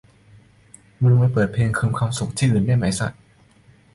[1.03, 3.11] มึงไปเปิดเพลงขอคืนความสุขที่อื่นได้ไหมสัส